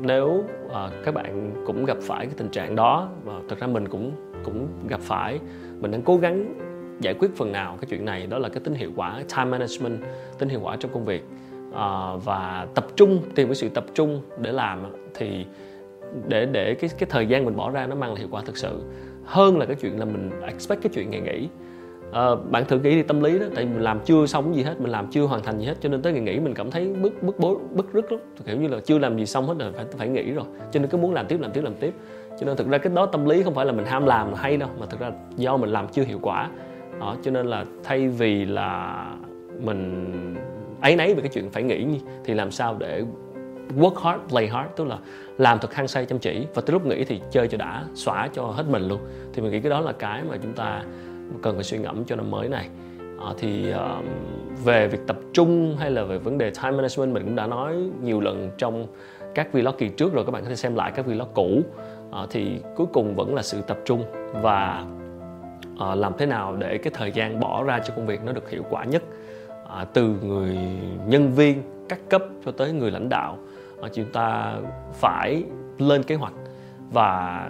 nếu 0.00 0.44
à, 0.74 0.88
các 1.04 1.14
bạn 1.14 1.50
cũng 1.66 1.84
gặp 1.84 1.96
phải 2.02 2.26
cái 2.26 2.34
tình 2.38 2.48
trạng 2.48 2.76
đó 2.76 3.08
và 3.24 3.34
thực 3.48 3.60
ra 3.60 3.66
mình 3.66 3.88
cũng 3.88 4.12
cũng 4.44 4.68
gặp 4.88 5.00
phải 5.00 5.38
mình 5.80 5.90
đang 5.90 6.02
cố 6.02 6.16
gắng 6.16 6.54
giải 7.00 7.14
quyết 7.14 7.36
phần 7.36 7.52
nào 7.52 7.76
cái 7.80 7.86
chuyện 7.90 8.04
này 8.04 8.26
đó 8.26 8.38
là 8.38 8.48
cái 8.48 8.60
tính 8.64 8.74
hiệu 8.74 8.90
quả 8.96 9.22
time 9.36 9.50
management 9.50 9.98
tính 10.38 10.48
hiệu 10.48 10.60
quả 10.62 10.76
trong 10.76 10.92
công 10.94 11.04
việc. 11.04 11.24
À, 11.74 12.16
và 12.24 12.66
tập 12.74 12.86
trung 12.96 13.22
tìm 13.34 13.48
cái 13.48 13.54
sự 13.54 13.68
tập 13.68 13.84
trung 13.94 14.20
để 14.38 14.52
làm 14.52 14.78
thì 15.14 15.46
để 16.28 16.46
để 16.46 16.74
cái 16.74 16.90
cái 16.98 17.06
thời 17.10 17.26
gian 17.26 17.44
mình 17.44 17.56
bỏ 17.56 17.70
ra 17.70 17.86
nó 17.86 17.94
mang 17.94 18.10
lại 18.10 18.18
hiệu 18.18 18.28
quả 18.30 18.42
thực 18.46 18.56
sự. 18.56 18.80
Hơn 19.24 19.58
là 19.58 19.66
cái 19.66 19.76
chuyện 19.80 19.98
là 19.98 20.04
mình 20.04 20.30
expect 20.46 20.82
cái 20.82 20.90
chuyện 20.94 21.10
ngày 21.10 21.20
nghỉ. 21.20 21.48
À, 22.12 22.28
bạn 22.50 22.64
thử 22.64 22.78
nghĩ 22.78 22.90
đi 22.90 23.02
tâm 23.02 23.20
lý 23.20 23.38
đó 23.38 23.46
tại 23.54 23.64
mình 23.64 23.82
làm 23.82 24.00
chưa 24.04 24.26
xong 24.26 24.56
gì 24.56 24.62
hết 24.62 24.80
mình 24.80 24.90
làm 24.90 25.06
chưa 25.10 25.22
hoàn 25.22 25.42
thành 25.42 25.58
gì 25.58 25.66
hết 25.66 25.74
cho 25.80 25.88
nên 25.88 26.02
tới 26.02 26.12
ngày 26.12 26.22
nghỉ 26.22 26.40
mình 26.40 26.54
cảm 26.54 26.70
thấy 26.70 26.86
bức 27.02 27.22
bức 27.22 27.38
bối 27.38 27.56
bức 27.70 27.92
rứt 27.92 28.12
lắm. 28.12 28.20
Kiểu 28.46 28.56
như 28.56 28.68
là 28.68 28.80
chưa 28.84 28.98
làm 28.98 29.18
gì 29.18 29.26
xong 29.26 29.46
hết 29.46 29.54
rồi 29.58 29.72
phải 29.72 29.84
phải 29.98 30.08
nghỉ 30.08 30.30
rồi. 30.30 30.44
Cho 30.72 30.80
nên 30.80 30.90
cứ 30.90 30.98
muốn 30.98 31.14
làm 31.14 31.26
tiếp 31.26 31.40
làm 31.40 31.52
tiếp 31.52 31.60
làm 31.64 31.74
tiếp. 31.74 31.94
Cho 32.40 32.46
nên 32.46 32.56
thực 32.56 32.68
ra 32.68 32.78
cái 32.78 32.92
đó 32.94 33.06
tâm 33.06 33.24
lý 33.24 33.42
không 33.42 33.54
phải 33.54 33.66
là 33.66 33.72
mình 33.72 33.86
ham 33.86 34.06
làm 34.06 34.30
là 34.30 34.38
hay 34.38 34.56
đâu 34.56 34.68
mà 34.80 34.86
thực 34.86 35.00
ra 35.00 35.12
do 35.36 35.56
mình 35.56 35.70
làm 35.70 35.88
chưa 35.88 36.02
hiệu 36.02 36.18
quả 36.22 36.50
đó 37.02 37.16
cho 37.22 37.30
nên 37.30 37.46
là 37.46 37.64
thay 37.84 38.08
vì 38.08 38.44
là 38.44 39.06
mình 39.60 40.06
ấy 40.80 40.96
nấy 40.96 41.14
về 41.14 41.20
cái 41.20 41.30
chuyện 41.34 41.50
phải 41.50 41.62
nghỉ 41.62 41.86
thì 42.24 42.34
làm 42.34 42.50
sao 42.50 42.76
để 42.78 43.04
work 43.76 43.94
hard 43.94 44.22
play 44.28 44.48
hard 44.48 44.68
tức 44.76 44.86
là 44.86 44.98
làm 45.38 45.58
thật 45.58 45.74
hăng 45.74 45.88
say 45.88 46.06
chăm 46.06 46.18
chỉ. 46.18 46.46
Và 46.54 46.62
tới 46.66 46.72
lúc 46.72 46.86
nghỉ 46.86 47.04
thì 47.04 47.20
chơi 47.30 47.48
cho 47.48 47.58
đã 47.58 47.84
xóa 47.94 48.28
cho 48.32 48.42
hết 48.42 48.64
mình 48.68 48.88
luôn. 48.88 49.00
Thì 49.32 49.42
mình 49.42 49.52
nghĩ 49.52 49.60
cái 49.60 49.70
đó 49.70 49.80
là 49.80 49.92
cái 49.92 50.22
mà 50.30 50.36
chúng 50.42 50.52
ta 50.52 50.82
cần 51.42 51.54
phải 51.54 51.64
suy 51.64 51.78
ngẫm 51.78 52.04
cho 52.04 52.16
năm 52.16 52.30
mới 52.30 52.48
này. 52.48 52.68
À, 52.98 53.26
thì 53.38 53.70
um, 53.70 54.04
về 54.64 54.88
việc 54.88 55.00
tập 55.06 55.16
trung 55.32 55.76
hay 55.78 55.90
là 55.90 56.04
về 56.04 56.18
vấn 56.18 56.38
đề 56.38 56.50
time 56.50 56.70
management 56.70 57.14
mình 57.14 57.24
cũng 57.24 57.36
đã 57.36 57.46
nói 57.46 57.76
nhiều 58.02 58.20
lần 58.20 58.50
trong 58.58 58.86
các 59.34 59.52
vlog 59.52 59.74
kỳ 59.78 59.88
trước 59.88 60.12
rồi 60.12 60.24
các 60.24 60.30
bạn 60.30 60.42
có 60.42 60.48
thể 60.48 60.56
xem 60.56 60.74
lại 60.74 60.92
các 60.94 61.06
vlog 61.06 61.28
cũ. 61.34 61.60
À, 62.12 62.26
thì 62.30 62.60
cuối 62.76 62.86
cùng 62.92 63.14
vẫn 63.14 63.34
là 63.34 63.42
sự 63.42 63.60
tập 63.66 63.78
trung 63.84 64.04
và 64.42 64.84
Ờ, 65.82 65.94
làm 65.94 66.12
thế 66.18 66.26
nào 66.26 66.56
để 66.58 66.78
cái 66.78 66.92
thời 66.96 67.12
gian 67.12 67.40
bỏ 67.40 67.64
ra 67.64 67.78
cho 67.78 67.94
công 67.96 68.06
việc 68.06 68.24
nó 68.24 68.32
được 68.32 68.50
hiệu 68.50 68.62
quả 68.70 68.84
nhất? 68.84 69.02
À, 69.68 69.84
từ 69.84 70.14
người 70.22 70.58
nhân 71.06 71.32
viên 71.32 71.62
các 71.88 71.98
cấp 72.10 72.22
cho 72.44 72.52
tới 72.52 72.72
người 72.72 72.90
lãnh 72.90 73.08
đạo 73.08 73.38
à, 73.82 73.88
chúng 73.94 74.12
ta 74.12 74.54
phải 74.92 75.44
lên 75.78 76.02
kế 76.02 76.14
hoạch. 76.14 76.32
Và 76.92 77.40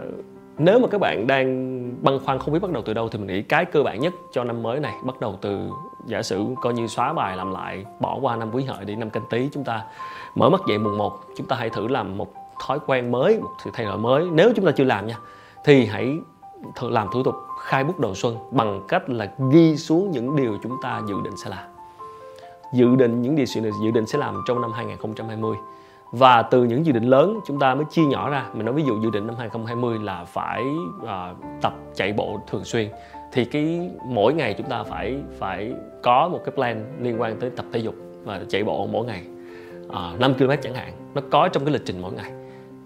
nếu 0.58 0.78
mà 0.78 0.88
các 0.88 1.00
bạn 1.00 1.26
đang 1.26 1.80
băn 2.02 2.18
khoăn 2.18 2.38
không 2.38 2.54
biết 2.54 2.60
bắt 2.62 2.70
đầu 2.70 2.82
từ 2.82 2.94
đâu 2.94 3.08
thì 3.08 3.18
mình 3.18 3.26
nghĩ 3.26 3.42
cái 3.42 3.64
cơ 3.64 3.82
bản 3.82 4.00
nhất 4.00 4.12
cho 4.32 4.44
năm 4.44 4.62
mới 4.62 4.80
này 4.80 4.94
bắt 5.04 5.20
đầu 5.20 5.38
từ 5.40 5.68
giả 6.06 6.22
sử 6.22 6.44
coi 6.62 6.72
như 6.72 6.86
xóa 6.86 7.12
bài 7.12 7.36
làm 7.36 7.52
lại 7.52 7.84
bỏ 8.00 8.18
qua 8.22 8.36
năm 8.36 8.50
quý 8.52 8.64
hợi 8.64 8.84
đi 8.84 8.96
năm 8.96 9.10
canh 9.10 9.24
tí 9.30 9.48
chúng 9.52 9.64
ta 9.64 9.84
mở 10.34 10.50
mắt 10.50 10.60
dậy 10.68 10.78
mùng 10.78 10.98
1 10.98 11.20
chúng 11.36 11.46
ta 11.46 11.56
hãy 11.56 11.70
thử 11.70 11.88
làm 11.88 12.18
một 12.18 12.34
thói 12.66 12.78
quen 12.86 13.12
mới 13.12 13.40
một 13.40 13.50
sự 13.64 13.70
thay 13.74 13.86
đổi 13.86 13.98
mới. 13.98 14.28
Nếu 14.32 14.52
chúng 14.56 14.64
ta 14.64 14.72
chưa 14.72 14.84
làm 14.84 15.06
nha 15.06 15.18
thì 15.64 15.86
hãy 15.86 16.16
làm 16.80 17.08
thủ 17.12 17.22
tục 17.22 17.34
khai 17.62 17.84
bút 17.84 18.00
đầu 18.00 18.14
xuân 18.14 18.36
bằng 18.50 18.80
cách 18.88 19.10
là 19.10 19.32
ghi 19.50 19.76
xuống 19.76 20.10
những 20.10 20.36
điều 20.36 20.58
chúng 20.62 20.76
ta 20.82 21.02
dự 21.08 21.14
định 21.24 21.36
sẽ 21.36 21.50
làm. 21.50 21.64
Dự 22.72 22.96
định 22.96 23.22
những 23.22 23.36
điều 23.36 23.46
dự 23.82 23.90
định 23.94 24.06
sẽ 24.06 24.18
làm 24.18 24.42
trong 24.48 24.60
năm 24.60 24.72
2020 24.72 25.56
và 26.12 26.42
từ 26.42 26.64
những 26.64 26.86
dự 26.86 26.92
định 26.92 27.04
lớn 27.04 27.40
chúng 27.46 27.58
ta 27.58 27.74
mới 27.74 27.84
chia 27.90 28.02
nhỏ 28.02 28.30
ra. 28.30 28.46
Mình 28.54 28.66
nói 28.66 28.74
ví 28.74 28.82
dụ 28.82 29.00
dự 29.02 29.10
định 29.10 29.26
năm 29.26 29.36
2020 29.38 29.98
là 29.98 30.24
phải 30.24 30.64
à, 31.06 31.34
tập 31.62 31.74
chạy 31.94 32.12
bộ 32.12 32.40
thường 32.46 32.64
xuyên. 32.64 32.88
Thì 33.32 33.44
cái 33.44 33.90
mỗi 34.04 34.34
ngày 34.34 34.54
chúng 34.58 34.68
ta 34.68 34.82
phải 34.82 35.16
phải 35.38 35.72
có 36.02 36.28
một 36.28 36.40
cái 36.44 36.52
plan 36.54 36.84
liên 37.00 37.20
quan 37.20 37.40
tới 37.40 37.50
tập 37.50 37.66
thể 37.72 37.78
dục 37.78 37.94
và 38.24 38.40
chạy 38.48 38.64
bộ 38.64 38.86
mỗi 38.86 39.06
ngày. 39.06 39.22
À, 39.88 40.12
5 40.18 40.34
km 40.34 40.50
chẳng 40.62 40.74
hạn 40.74 40.92
nó 41.14 41.22
có 41.30 41.48
trong 41.48 41.64
cái 41.64 41.72
lịch 41.72 41.82
trình 41.86 42.02
mỗi 42.02 42.12
ngày 42.12 42.41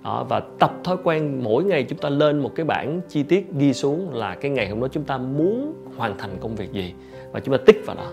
đó, 0.07 0.27
và 0.29 0.41
tập 0.59 0.73
thói 0.85 0.97
quen 1.05 1.41
mỗi 1.45 1.65
ngày 1.65 1.85
chúng 1.85 1.99
ta 1.99 2.09
lên 2.09 2.39
một 2.39 2.51
cái 2.55 2.67
bảng 2.67 3.01
chi 3.09 3.23
tiết 3.23 3.53
ghi 3.59 3.73
xuống 3.73 4.15
là 4.15 4.35
cái 4.35 4.51
ngày 4.51 4.69
hôm 4.69 4.81
đó 4.81 4.89
chúng 4.93 5.05
ta 5.05 5.19
muốn 5.19 5.75
hoàn 5.97 6.19
thành 6.19 6.31
công 6.41 6.55
việc 6.55 6.73
gì 6.73 6.95
và 7.33 7.41
chúng 7.41 7.59
ta 7.59 7.63
tích 7.67 7.83
vào 7.87 7.97
đó. 7.97 8.11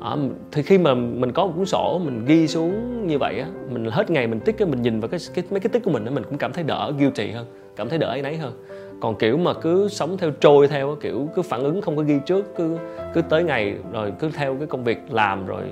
À, 0.00 0.16
thì 0.52 0.62
khi 0.62 0.78
mà 0.78 0.94
mình 0.94 1.32
có 1.32 1.46
một 1.46 1.52
cuốn 1.56 1.66
sổ 1.66 2.00
mình 2.04 2.24
ghi 2.24 2.48
xuống 2.48 3.06
như 3.06 3.18
vậy 3.18 3.38
á 3.40 3.46
mình 3.70 3.90
hết 3.90 4.10
ngày 4.10 4.26
mình 4.26 4.40
tích 4.40 4.58
cái 4.58 4.68
mình 4.68 4.82
nhìn 4.82 5.00
vào 5.00 5.08
cái, 5.08 5.20
cái 5.34 5.44
mấy 5.50 5.60
cái 5.60 5.68
tích 5.68 5.84
của 5.84 5.90
mình 5.90 6.04
á 6.04 6.10
mình 6.10 6.24
cũng 6.24 6.38
cảm 6.38 6.52
thấy 6.52 6.64
đỡ 6.64 6.92
guilty 6.98 7.30
hơn 7.30 7.46
cảm 7.76 7.88
thấy 7.88 7.98
đỡ 7.98 8.08
ấy 8.08 8.22
nấy 8.22 8.36
hơn. 8.36 8.52
Còn 9.00 9.18
kiểu 9.18 9.36
mà 9.36 9.54
cứ 9.54 9.88
sống 9.88 10.16
theo 10.18 10.30
trôi 10.30 10.68
theo 10.68 10.96
kiểu 11.00 11.28
cứ 11.34 11.42
phản 11.42 11.62
ứng 11.62 11.82
không 11.82 11.96
có 11.96 12.02
ghi 12.02 12.18
trước 12.26 12.56
cứ 12.56 12.78
cứ 13.14 13.22
tới 13.22 13.44
ngày 13.44 13.74
rồi 13.92 14.12
cứ 14.18 14.30
theo 14.34 14.56
cái 14.58 14.66
công 14.66 14.84
việc 14.84 14.98
làm 15.10 15.46
rồi 15.46 15.62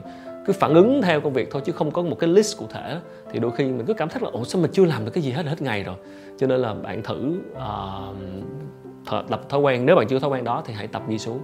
cứ 0.47 0.53
phản 0.53 0.75
ứng 0.75 1.03
theo 1.03 1.21
công 1.21 1.33
việc 1.33 1.49
thôi 1.51 1.63
chứ 1.65 1.73
không 1.73 1.91
có 1.91 2.03
một 2.03 2.17
cái 2.19 2.31
list 2.31 2.59
cụ 2.59 2.67
thể. 2.71 3.01
Thì 3.31 3.39
đôi 3.39 3.51
khi 3.51 3.65
mình 3.65 3.87
cứ 3.87 3.95
cảm 3.95 4.09
thấy 4.09 4.23
là 4.23 4.31
ủa 4.33 4.45
sao 4.45 4.63
mình 4.63 4.71
chưa 4.75 4.85
làm 4.85 5.05
được 5.05 5.11
cái 5.15 5.23
gì 5.23 5.31
hết 5.31 5.47
hết 5.47 5.63
ngày 5.63 5.83
rồi? 5.83 5.97
Cho 6.39 6.47
nên 6.47 6.61
là 6.61 6.75
bạn 6.75 7.03
thử 7.03 7.35
ờ, 7.55 8.03
uh, 9.19 9.29
tập 9.29 9.41
thói 9.49 9.61
quen. 9.61 9.87
Nếu 9.87 9.97
bạn 9.97 10.07
chưa 10.09 10.19
thói 10.19 10.31
quen 10.31 10.45
đó 10.45 10.63
thì 10.67 10.75
hãy 10.75 10.87
tập 10.87 11.03
ghi 11.09 11.19
xuống 11.19 11.41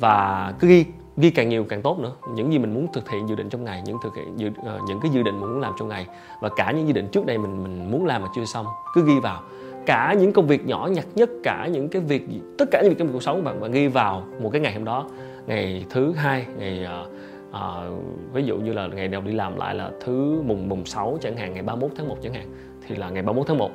và 0.00 0.52
cứ 0.58 0.68
ghi 0.68 0.84
ghi 1.16 1.30
càng 1.30 1.48
nhiều 1.48 1.64
càng 1.68 1.82
tốt 1.82 1.98
nữa. 1.98 2.12
Những 2.34 2.52
gì 2.52 2.58
mình 2.58 2.74
muốn 2.74 2.86
thực 2.92 3.10
hiện 3.10 3.28
dự 3.28 3.34
định 3.34 3.48
trong 3.48 3.64
ngày 3.64 3.82
những 3.86 3.96
thực 4.04 4.14
hiện 4.16 4.36
dự, 4.36 4.48
uh, 4.48 4.54
những 4.88 5.00
cái 5.02 5.10
dự 5.10 5.22
định 5.22 5.40
mình 5.40 5.50
muốn 5.50 5.60
làm 5.60 5.72
trong 5.78 5.88
ngày 5.88 6.06
và 6.40 6.48
cả 6.56 6.72
những 6.72 6.86
dự 6.86 6.92
định 6.92 7.08
trước 7.12 7.26
đây 7.26 7.38
mình 7.38 7.62
mình 7.62 7.90
muốn 7.90 8.06
làm 8.06 8.22
mà 8.22 8.28
chưa 8.36 8.44
xong 8.44 8.66
cứ 8.94 9.06
ghi 9.06 9.20
vào. 9.22 9.42
Cả 9.86 10.14
những 10.18 10.32
công 10.32 10.46
việc 10.46 10.66
nhỏ 10.66 10.88
nhặt 10.92 11.06
nhất 11.14 11.30
cả 11.42 11.68
những 11.72 11.88
cái 11.88 12.02
việc 12.02 12.28
tất 12.58 12.64
cả 12.70 12.80
những 12.82 12.90
việc 12.90 12.98
trong 12.98 13.12
cuộc 13.12 13.22
sống 13.22 13.44
bạn 13.44 13.60
bạn 13.60 13.72
ghi 13.72 13.88
vào 13.88 14.26
một 14.42 14.50
cái 14.52 14.60
ngày 14.60 14.74
hôm 14.74 14.84
đó. 14.84 15.06
Ngày 15.46 15.84
thứ 15.90 16.12
hai 16.12 16.46
ngày 16.58 16.86
uh, 17.02 17.10
à, 17.54 17.88
ví 18.32 18.44
dụ 18.44 18.56
như 18.56 18.72
là 18.72 18.86
ngày 18.86 19.08
nào 19.08 19.20
đi 19.20 19.32
làm 19.32 19.56
lại 19.56 19.74
là 19.74 19.90
thứ 20.00 20.42
mùng 20.46 20.68
mùng 20.68 20.86
6 20.86 21.18
chẳng 21.20 21.36
hạn 21.36 21.54
ngày 21.54 21.62
31 21.62 21.90
tháng 21.96 22.08
1 22.08 22.16
chẳng 22.22 22.34
hạn 22.34 22.46
thì 22.86 22.96
là 22.96 23.10
ngày 23.10 23.22
31 23.22 23.46
tháng 23.46 23.58
1 23.58 23.70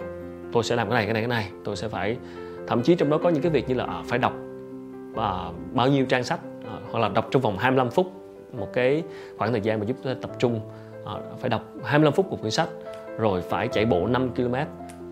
tôi 0.52 0.64
sẽ 0.64 0.76
làm 0.76 0.90
cái 0.90 0.96
này 0.96 1.06
cái 1.06 1.14
này 1.14 1.22
cái 1.22 1.28
này. 1.28 1.50
Tôi 1.64 1.76
sẽ 1.76 1.88
phải 1.88 2.18
thậm 2.68 2.82
chí 2.84 2.96
trong 2.96 3.10
đó 3.10 3.18
có 3.24 3.30
những 3.30 3.42
cái 3.42 3.52
việc 3.52 3.70
như 3.70 3.76
là 3.76 3.84
à, 3.84 4.04
phải 4.06 4.20
đọc 4.20 4.34
à, 5.16 5.52
bao 5.74 5.88
nhiêu 5.88 6.06
trang 6.06 6.24
sách 6.24 6.40
à, 6.66 6.76
hoặc 6.92 7.00
là 7.00 7.10
đọc 7.10 7.28
trong 7.32 7.42
vòng 7.42 7.58
25 7.58 7.90
phút 7.90 8.12
một 8.54 8.68
cái 8.74 9.04
khoảng 9.38 9.52
thời 9.52 9.62
gian 9.62 9.80
mà 9.80 9.86
giúp 9.86 9.98
ta 10.04 10.16
tập 10.22 10.32
trung 10.40 10.62
à, 11.06 11.14
phải 11.40 11.50
đọc 11.50 11.64
25 11.84 12.14
phút 12.14 12.30
một 12.30 12.38
quyển 12.42 12.52
sách 12.52 12.70
rồi 13.18 13.42
phải 13.42 13.68
chạy 13.68 13.86
bộ 13.86 14.08
5 14.08 14.30
km 14.36 14.56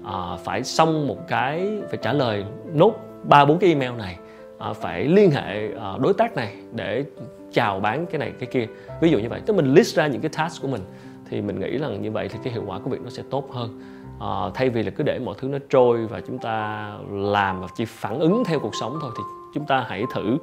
à, 0.06 0.38
phải 0.44 0.64
xong 0.64 1.08
một 1.08 1.28
cái 1.28 1.82
phải 1.90 1.98
trả 2.02 2.14
lời 2.14 2.46
nốt 2.74 2.94
ba 3.24 3.46
bốn 3.46 3.60
cái 3.60 3.70
email 3.70 3.92
này. 3.92 4.18
Ờ, 4.58 4.74
phải 4.74 5.06
liên 5.06 5.32
hệ 5.32 5.72
ờ, 5.72 5.98
đối 6.02 6.14
tác 6.14 6.36
này 6.36 6.54
để 6.72 7.06
chào 7.54 7.80
bán 7.80 8.06
cái 8.06 8.20
này 8.20 8.34
cái 8.40 8.50
kia. 8.52 8.68
Ví 9.02 9.10
dụ 9.10 9.20
như 9.20 9.30
vậy 9.30 9.42
tức 9.46 9.56
mình 9.56 9.74
list 9.74 9.96
ra 9.96 10.08
những 10.08 10.22
cái 10.22 10.32
task 10.38 10.62
của 10.62 10.68
mình 10.68 10.82
thì 11.30 11.42
mình 11.42 11.60
nghĩ 11.60 11.78
rằng 11.78 12.02
như 12.02 12.12
vậy 12.12 12.30
thì 12.30 12.40
cái 12.44 12.54
hiệu 12.54 12.64
quả 12.68 12.80
của 12.80 12.90
việc 12.90 13.02
nó 13.04 13.10
sẽ 13.10 13.24
tốt 13.30 13.52
hơn. 13.52 13.82
À, 14.20 14.50
thay 14.54 14.70
vì 14.70 14.84
là 14.84 14.92
cứ 14.92 15.04
để 15.04 15.20
mọi 15.20 15.36
thứ 15.38 15.48
nó 15.48 15.58
trôi 15.70 16.06
và 16.06 16.22
chúng 16.28 16.38
ta 16.38 16.92
làm 17.12 17.62
và 17.62 17.68
chỉ 17.76 17.86
phản 17.86 18.20
ứng 18.20 18.44
theo 18.46 18.60
cuộc 18.60 18.76
sống 18.76 18.98
thôi 19.02 19.12
thì 19.18 19.24
chúng 19.54 19.66
ta 19.66 19.86
hãy 19.88 20.04
thử 20.14 20.38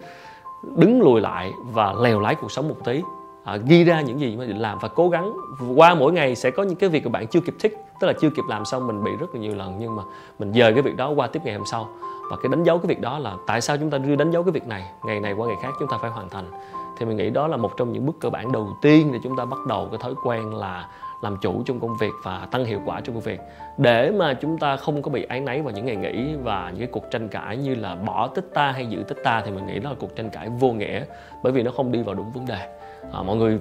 đứng 0.76 1.02
lùi 1.02 1.20
lại 1.20 1.52
và 1.64 1.92
lèo 1.92 2.20
lái 2.20 2.34
cuộc 2.34 2.52
sống 2.52 2.68
một 2.68 2.76
tí. 2.84 3.02
À, 3.44 3.56
ghi 3.56 3.84
ra 3.84 4.00
những 4.00 4.20
gì 4.20 4.36
mà 4.36 4.44
định 4.44 4.58
làm 4.58 4.78
và 4.78 4.88
cố 4.88 5.08
gắng. 5.08 5.32
Qua 5.76 5.94
mỗi 5.94 6.12
ngày 6.12 6.36
sẽ 6.36 6.50
có 6.50 6.62
những 6.62 6.76
cái 6.76 6.88
việc 6.88 7.04
mà 7.04 7.10
bạn 7.10 7.26
chưa 7.26 7.40
kịp 7.40 7.54
thích 7.58 7.76
tức 8.00 8.06
là 8.06 8.12
chưa 8.20 8.30
kịp 8.30 8.44
làm 8.48 8.64
xong 8.64 8.86
mình 8.86 9.04
bị 9.04 9.10
rất 9.20 9.34
là 9.34 9.40
nhiều 9.40 9.54
lần 9.54 9.76
nhưng 9.80 9.96
mà 9.96 10.02
mình 10.38 10.52
dời 10.52 10.72
cái 10.72 10.82
việc 10.82 10.96
đó 10.96 11.10
qua 11.10 11.26
tiếp 11.26 11.40
ngày 11.44 11.54
hôm 11.54 11.66
sau 11.70 11.88
và 12.30 12.36
cái 12.36 12.50
đánh 12.50 12.62
dấu 12.62 12.78
cái 12.78 12.86
việc 12.86 13.00
đó 13.00 13.18
là 13.18 13.36
tại 13.46 13.60
sao 13.60 13.76
chúng 13.76 13.90
ta 13.90 13.98
đưa 13.98 14.16
đánh 14.16 14.30
dấu 14.30 14.42
cái 14.42 14.52
việc 14.52 14.66
này 14.66 14.84
ngày 15.06 15.20
này 15.20 15.32
qua 15.32 15.46
ngày 15.46 15.56
khác 15.62 15.70
chúng 15.80 15.88
ta 15.88 15.98
phải 16.02 16.10
hoàn 16.10 16.28
thành? 16.28 16.50
Thì 16.98 17.06
mình 17.06 17.16
nghĩ 17.16 17.30
đó 17.30 17.48
là 17.48 17.56
một 17.56 17.76
trong 17.76 17.92
những 17.92 18.06
bước 18.06 18.16
cơ 18.20 18.30
bản 18.30 18.52
đầu 18.52 18.76
tiên 18.82 19.10
để 19.12 19.18
chúng 19.22 19.36
ta 19.36 19.44
bắt 19.44 19.58
đầu 19.68 19.88
cái 19.90 19.98
thói 20.02 20.14
quen 20.24 20.54
là 20.54 20.88
làm 21.22 21.36
chủ 21.40 21.62
trong 21.66 21.80
công 21.80 21.96
việc 22.00 22.12
và 22.22 22.48
tăng 22.50 22.64
hiệu 22.64 22.80
quả 22.84 23.00
trong 23.00 23.14
công 23.14 23.22
việc. 23.22 23.40
Để 23.78 24.10
mà 24.10 24.34
chúng 24.34 24.58
ta 24.58 24.76
không 24.76 25.02
có 25.02 25.10
bị 25.10 25.24
áy 25.24 25.40
náy 25.40 25.62
vào 25.62 25.72
những 25.72 25.86
ngày 25.86 25.96
nghỉ 25.96 26.34
và 26.42 26.70
những 26.70 26.78
cái 26.78 26.88
cuộc 26.92 27.10
tranh 27.10 27.28
cãi 27.28 27.56
như 27.56 27.74
là 27.74 27.94
bỏ 27.94 28.28
tích 28.28 28.50
ta 28.54 28.72
hay 28.72 28.86
giữ 28.86 29.02
tích 29.08 29.18
ta 29.24 29.42
thì 29.44 29.50
mình 29.50 29.66
nghĩ 29.66 29.78
đó 29.78 29.90
là 29.90 29.96
cuộc 30.00 30.16
tranh 30.16 30.30
cãi 30.30 30.48
vô 30.48 30.72
nghĩa 30.72 31.04
bởi 31.42 31.52
vì 31.52 31.62
nó 31.62 31.70
không 31.70 31.92
đi 31.92 32.02
vào 32.02 32.14
đúng 32.14 32.30
vấn 32.30 32.46
đề. 32.46 32.76
À, 33.12 33.22
mọi 33.22 33.36
người 33.36 33.58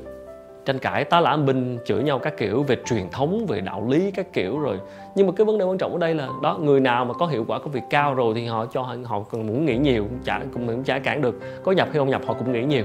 tranh 0.66 0.80
cãi 0.80 1.04
tá 1.04 1.20
lả 1.20 1.38
binh 1.38 1.78
chửi 1.86 2.04
nhau 2.04 2.20
các 2.20 2.38
kiểu 2.38 2.64
về 2.64 2.78
truyền 2.86 3.10
thống 3.12 3.46
về 3.46 3.62
đạo 3.62 3.88
lý 3.90 4.12
các 4.12 4.34
kiểu 4.34 4.60
rồi. 4.60 4.80
Nhưng 5.16 5.28
mà 5.28 5.34
cái 5.36 5.46
vấn 5.46 5.58
đề 5.58 5.66
quan 5.66 5.78
trọng 5.78 5.92
ở 5.92 5.98
đây 5.98 6.16
là 6.16 6.28
đó 6.42 6.58
người 6.62 6.80
nào 6.80 7.06
mà 7.06 7.14
có 7.14 7.26
hiệu 7.26 7.46
quả 7.48 7.60
công 7.60 7.72
việc 7.72 7.84
cao 7.90 8.14
rồi 8.14 8.34
thì 8.36 8.46
họ 8.46 8.66
cho 8.66 8.82
họ 9.04 9.20
còn 9.20 9.48
muốn 9.48 9.66
nghĩ 9.66 9.78
nhiều 9.78 10.04
cũng 10.04 10.20
chả 10.24 10.42
cũng, 10.54 10.68
cũng 10.68 10.84
chả 10.84 11.00
cản 11.00 11.22
được. 11.22 11.40
Có 11.64 11.72
nhập 11.72 11.88
hay 11.92 11.98
không 11.98 12.10
nhập 12.10 12.22
họ 12.26 12.34
cũng 12.34 12.52
nghĩ 12.52 12.64
nhiều. 12.64 12.84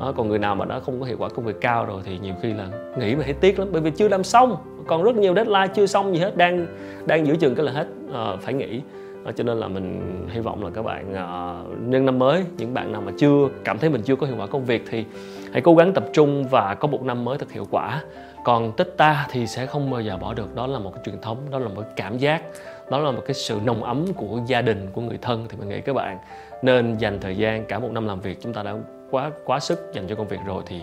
Đó, 0.00 0.12
còn 0.16 0.28
người 0.28 0.38
nào 0.38 0.54
mà 0.54 0.64
đã 0.64 0.80
không 0.80 1.00
có 1.00 1.06
hiệu 1.06 1.16
quả 1.18 1.28
công 1.28 1.44
việc 1.44 1.60
cao 1.60 1.84
rồi 1.84 2.02
thì 2.04 2.18
nhiều 2.18 2.34
khi 2.42 2.52
là 2.52 2.66
nghĩ 2.98 3.14
mà 3.14 3.22
thấy 3.24 3.32
tiếc 3.32 3.58
lắm. 3.58 3.68
Bởi 3.72 3.82
vì 3.82 3.90
chưa 3.90 4.08
làm 4.08 4.24
xong 4.24 4.56
còn 4.86 5.02
rất 5.02 5.16
nhiều 5.16 5.34
deadline 5.34 5.66
chưa 5.74 5.86
xong 5.86 6.14
gì 6.14 6.20
hết 6.20 6.36
đang 6.36 6.66
đang 7.06 7.26
giữa 7.26 7.36
chừng 7.36 7.54
cái 7.54 7.66
là 7.66 7.72
hết 7.72 7.86
à, 8.14 8.36
phải 8.40 8.54
nghỉ. 8.54 8.80
À, 9.24 9.32
cho 9.32 9.44
nên 9.44 9.60
là 9.60 9.68
mình 9.68 10.00
hy 10.30 10.40
vọng 10.40 10.64
là 10.64 10.70
các 10.74 10.82
bạn 10.82 11.14
ờ, 11.14 11.22
à, 11.22 11.62
nhân 11.80 12.06
năm 12.06 12.18
mới 12.18 12.44
những 12.56 12.74
bạn 12.74 12.92
nào 12.92 13.02
mà 13.06 13.12
chưa 13.18 13.48
cảm 13.64 13.78
thấy 13.78 13.90
mình 13.90 14.02
chưa 14.02 14.16
có 14.16 14.26
hiệu 14.26 14.36
quả 14.38 14.46
công 14.46 14.64
việc 14.64 14.84
thì 14.90 15.04
hãy 15.52 15.62
cố 15.62 15.74
gắng 15.74 15.92
tập 15.92 16.04
trung 16.12 16.44
và 16.50 16.74
có 16.74 16.88
một 16.88 17.02
năm 17.02 17.24
mới 17.24 17.38
thật 17.38 17.52
hiệu 17.52 17.66
quả. 17.70 18.02
Còn 18.44 18.72
tích 18.72 18.94
ta 18.96 19.26
thì 19.30 19.46
sẽ 19.46 19.66
không 19.66 19.90
bao 19.90 20.00
giờ 20.00 20.16
bỏ 20.16 20.34
được. 20.34 20.54
Đó 20.54 20.66
là 20.66 20.78
một 20.78 20.90
cái 20.94 21.02
truyền 21.06 21.20
thống, 21.20 21.38
đó 21.50 21.58
là 21.58 21.68
một 21.68 21.82
cái 21.82 21.92
cảm 21.96 22.18
giác, 22.18 22.42
đó 22.90 22.98
là 22.98 23.10
một 23.10 23.22
cái 23.26 23.34
sự 23.34 23.60
nồng 23.64 23.82
ấm 23.82 24.06
của 24.16 24.40
gia 24.46 24.62
đình, 24.62 24.90
của 24.92 25.00
người 25.00 25.18
thân, 25.22 25.46
thì 25.48 25.56
mình 25.60 25.68
nghĩ 25.68 25.80
các 25.80 25.92
bạn. 25.92 26.18
Nên 26.62 26.96
dành 26.98 27.20
thời 27.20 27.36
gian 27.36 27.64
cả 27.64 27.78
một 27.78 27.88
năm 27.92 28.06
làm 28.06 28.20
việc, 28.20 28.38
chúng 28.42 28.52
ta 28.52 28.62
đã 28.62 28.74
quá 29.10 29.30
quá 29.44 29.60
sức 29.60 29.90
dành 29.94 30.06
cho 30.08 30.14
công 30.14 30.28
việc 30.28 30.40
rồi 30.46 30.62
thì 30.66 30.80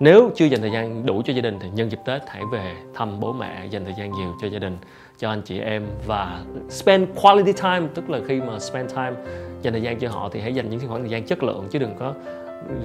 nếu 0.00 0.30
chưa 0.34 0.44
dành 0.44 0.60
thời 0.60 0.70
gian 0.70 1.06
đủ 1.06 1.22
cho 1.24 1.32
gia 1.32 1.42
đình 1.42 1.58
thì 1.62 1.68
nhân 1.70 1.90
dịp 1.90 1.98
Tết 2.04 2.22
hãy 2.26 2.42
về 2.52 2.74
thăm 2.94 3.20
bố 3.20 3.32
mẹ, 3.32 3.66
dành 3.70 3.84
thời 3.84 3.94
gian 3.98 4.12
nhiều 4.12 4.34
cho 4.42 4.48
gia 4.48 4.58
đình, 4.58 4.76
cho 5.18 5.28
anh 5.28 5.42
chị 5.42 5.60
em 5.60 5.86
và 6.06 6.40
spend 6.70 7.08
quality 7.22 7.52
time, 7.52 7.82
tức 7.94 8.10
là 8.10 8.18
khi 8.28 8.40
mà 8.40 8.58
spend 8.58 8.94
time, 8.94 9.12
dành 9.62 9.72
thời 9.72 9.82
gian 9.82 9.98
cho 9.98 10.08
họ 10.08 10.28
thì 10.32 10.40
hãy 10.40 10.54
dành 10.54 10.70
những 10.70 10.80
khoảng 10.88 11.00
thời 11.00 11.10
gian 11.10 11.24
chất 11.24 11.42
lượng 11.42 11.66
chứ 11.70 11.78
đừng 11.78 11.94
có 11.98 12.14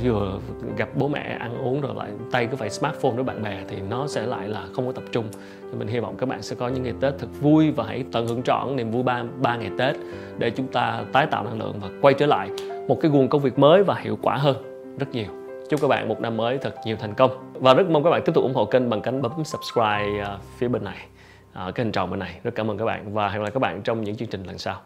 vừa 0.03 0.39
gặp 0.77 0.89
bố 0.95 1.07
mẹ 1.07 1.37
ăn 1.39 1.57
uống 1.57 1.81
rồi 1.81 1.95
lại 1.95 2.11
tay 2.31 2.47
cứ 2.47 2.55
phải 2.55 2.69
smartphone 2.69 3.11
với 3.11 3.23
bạn 3.23 3.43
bè 3.43 3.63
thì 3.67 3.77
nó 3.89 4.07
sẽ 4.07 4.25
lại 4.25 4.47
là 4.47 4.65
không 4.73 4.85
có 4.85 4.91
tập 4.91 5.03
trung. 5.11 5.25
Thì 5.61 5.77
mình 5.77 5.87
hy 5.87 5.99
vọng 5.99 6.15
các 6.17 6.29
bạn 6.29 6.41
sẽ 6.41 6.55
có 6.55 6.67
những 6.67 6.83
ngày 6.83 6.93
Tết 7.01 7.13
thật 7.19 7.27
vui 7.41 7.71
và 7.71 7.83
hãy 7.87 8.03
tận 8.11 8.27
hưởng 8.27 8.43
trọn 8.43 8.75
niềm 8.75 8.91
vui 8.91 9.03
ba 9.03 9.23
ba 9.41 9.55
ngày 9.55 9.71
Tết 9.77 9.95
để 10.37 10.49
chúng 10.49 10.67
ta 10.67 11.03
tái 11.13 11.25
tạo 11.25 11.43
năng 11.43 11.59
lượng 11.59 11.79
và 11.81 11.89
quay 12.01 12.13
trở 12.13 12.25
lại 12.25 12.49
một 12.87 12.97
cái 13.01 13.11
nguồn 13.11 13.29
công 13.29 13.41
việc 13.41 13.59
mới 13.59 13.83
và 13.83 13.95
hiệu 13.95 14.17
quả 14.21 14.37
hơn 14.37 14.57
rất 14.99 15.07
nhiều. 15.11 15.27
Chúc 15.69 15.81
các 15.81 15.87
bạn 15.87 16.09
một 16.09 16.19
năm 16.19 16.37
mới 16.37 16.57
thật 16.57 16.75
nhiều 16.85 16.95
thành 16.99 17.13
công. 17.13 17.53
Và 17.53 17.73
rất 17.73 17.89
mong 17.89 18.03
các 18.03 18.09
bạn 18.09 18.21
tiếp 18.25 18.31
tục 18.35 18.43
ủng 18.43 18.53
hộ 18.53 18.65
kênh 18.65 18.89
bằng 18.89 19.01
cách 19.01 19.13
bấm 19.21 19.43
subscribe 19.43 20.19
ờ, 20.23 20.39
phía 20.57 20.67
bên 20.67 20.83
này 20.83 21.05
ờ, 21.53 21.71
cái 21.71 21.85
hình 21.85 21.91
tròn 21.91 22.09
bên 22.09 22.19
này. 22.19 22.39
Rất 22.43 22.51
cảm 22.55 22.71
ơn 22.71 22.77
các 22.77 22.85
bạn 22.85 23.13
và 23.13 23.29
hẹn 23.29 23.37
gặp 23.37 23.43
lại 23.43 23.51
các 23.51 23.59
bạn 23.59 23.81
trong 23.81 24.01
những 24.01 24.15
chương 24.15 24.27
trình 24.27 24.43
lần 24.43 24.57
sau. 24.57 24.81